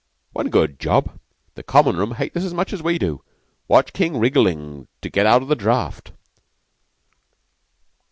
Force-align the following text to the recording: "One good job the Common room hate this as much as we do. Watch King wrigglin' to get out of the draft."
"One 0.33 0.49
good 0.49 0.79
job 0.79 1.19
the 1.53 1.61
Common 1.61 1.95
room 1.95 2.13
hate 2.13 2.33
this 2.33 2.43
as 2.43 2.55
much 2.55 2.73
as 2.73 2.81
we 2.81 2.97
do. 2.97 3.23
Watch 3.67 3.93
King 3.93 4.17
wrigglin' 4.17 4.87
to 5.01 5.09
get 5.11 5.27
out 5.27 5.43
of 5.43 5.47
the 5.47 5.55
draft." 5.55 6.11